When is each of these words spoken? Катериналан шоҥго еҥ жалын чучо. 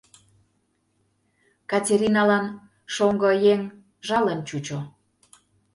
Катериналан 1.69 2.45
шоҥго 2.93 3.31
еҥ 3.53 3.61
жалын 4.07 4.39
чучо. 4.47 4.79